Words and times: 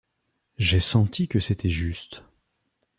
J’ai 0.57 0.79
senti 0.79 1.27
que 1.27 1.39
c’était 1.39 1.69
juste. 1.69 2.23